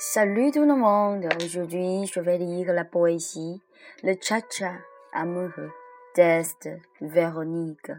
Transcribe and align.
Salut 0.00 0.52
tout 0.52 0.64
le 0.64 0.76
monde, 0.76 1.26
aujourd'hui 1.42 2.06
je 2.06 2.20
vais 2.20 2.38
lire 2.38 2.72
la 2.72 2.84
poésie 2.84 3.60
Le 4.04 4.14
Cha-Cha 4.20 4.74
amoureux 5.12 5.72
d'Est 6.14 6.68
Véronique. 7.00 7.90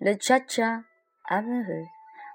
Le 0.00 0.16
Cha-Cha 0.18 0.80
amoureux, 1.28 1.86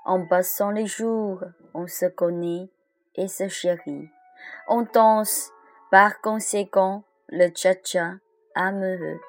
en 0.06 0.26
passant 0.26 0.70
les 0.70 0.86
jours, 0.86 1.44
on 1.74 1.88
se 1.88 2.06
connaît 2.06 2.70
et 3.16 3.28
se 3.28 3.50
chérit. 3.50 4.08
On 4.70 4.84
danse, 4.84 5.52
par 5.92 6.22
conséquent, 6.22 7.04
le 7.28 7.50
Cha-Cha 7.54 8.14
amoureux. 8.56 9.20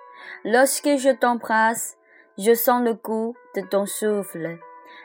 Lorsque 0.44 0.96
je 0.96 1.12
t'embrasse, 1.12 1.96
je 2.38 2.54
sens 2.54 2.84
le 2.84 2.94
goût 2.94 3.34
de 3.56 3.62
ton 3.62 3.84
souffle, 3.84 4.58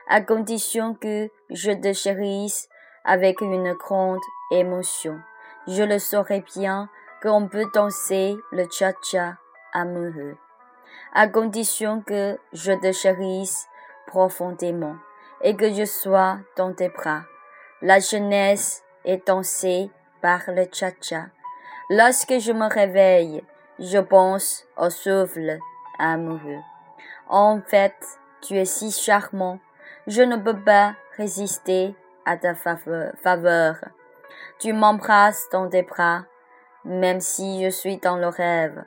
à 0.08 0.22
condition 0.22 0.94
que 0.94 1.32
je 1.50 1.72
te 1.72 1.94
chérisse 1.94 2.70
avec 3.04 3.42
une 3.42 3.74
grande 3.74 4.20
émotion. 4.52 5.20
Je 5.68 5.84
le 5.84 6.00
saurais 6.00 6.44
bien 6.56 6.90
qu'on 7.22 7.48
peut 7.48 7.66
danser 7.74 8.36
le 8.52 8.66
cha-cha 8.70 9.38
amoureux, 9.74 10.38
à 11.14 11.28
condition 11.28 12.02
que 12.02 12.38
je 12.52 12.72
te 12.74 12.92
chérisse 12.92 13.68
profondément 14.08 14.96
et 15.42 15.56
que 15.56 15.72
je 15.72 15.86
sois 15.86 16.40
dans 16.58 16.74
tes 16.74 16.90
bras. 16.90 17.22
La 17.82 18.00
jeunesse 18.00 18.84
est 19.06 19.28
dansée 19.28 19.90
par 20.22 20.42
le 20.48 20.66
cha-cha. 20.72 21.28
Lorsque 21.90 22.40
je 22.40 22.52
me 22.52 22.72
réveille, 22.72 23.44
je 23.80 23.98
pense 23.98 24.66
au 24.78 24.90
souffle 24.90 25.60
amoureux. 26.00 26.62
En 27.28 27.62
fait, 27.62 27.96
tu 28.42 28.58
es 28.58 28.66
si 28.66 28.92
charmant, 28.92 29.60
je 30.08 30.22
ne 30.22 30.38
peux 30.38 30.60
pas 30.60 30.96
résister 31.18 31.96
à 32.26 32.38
ta 32.38 32.56
faveur. 32.56 33.76
Tu 34.60 34.74
m'embrasses 34.74 35.48
dans 35.52 35.70
tes 35.70 35.84
bras, 35.84 36.26
même 36.86 37.20
si 37.20 37.64
je 37.64 37.70
suis 37.70 37.98
dans 37.98 38.18
le 38.18 38.28
rêve. 38.28 38.84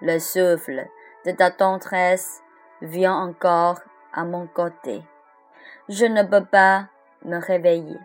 Le 0.00 0.18
souffle 0.18 0.86
de 1.26 1.32
ta 1.32 1.50
tendresse 1.50 2.40
vient 2.82 3.16
encore 3.16 3.80
à 4.12 4.24
mon 4.24 4.46
côté. 4.46 5.02
Je 5.88 6.06
ne 6.06 6.22
peux 6.22 6.44
pas 6.44 6.88
me 7.24 7.38
réveiller 7.38 7.98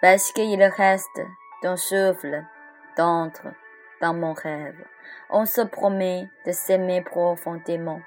parce 0.00 0.32
qu'il 0.32 0.62
reste 0.62 1.20
ton 1.62 1.76
souffle 1.76 2.44
d'entre 2.96 3.46
dans 4.00 4.14
mon 4.14 4.32
rêve. 4.32 4.84
On 5.30 5.46
se 5.46 5.60
promet 5.60 6.28
de 6.46 6.52
s'aimer 6.52 7.02
profondément. 7.02 8.00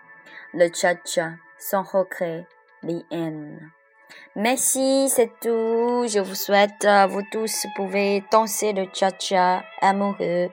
Le 0.54 0.72
cha-cha 0.74 1.32
sans 1.58 1.84
regret, 1.84 2.46
les 2.84 3.04
haines. 3.12 3.72
Merci, 4.36 5.10
c'est 5.10 5.32
tout. 5.42 6.06
Je 6.08 6.20
vous 6.20 6.36
souhaite, 6.36 6.88
vous 7.10 7.24
tous 7.32 7.66
pouvez 7.76 8.24
danser 8.32 8.74
le 8.74 8.86
cha-cha 8.94 9.64
amoureux 9.82 10.50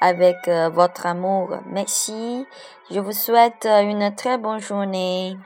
avec 0.00 0.36
euh, 0.48 0.68
votre 0.68 1.06
amour. 1.06 1.58
Merci. 1.66 2.46
Je 2.90 3.00
vous 3.00 3.12
souhaite 3.12 3.66
euh, 3.66 3.82
une 3.82 4.14
très 4.14 4.38
bonne 4.38 4.60
journée. 4.60 5.36